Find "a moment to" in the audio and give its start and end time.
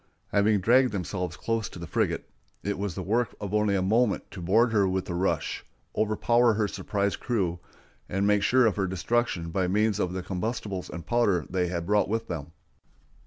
3.75-4.41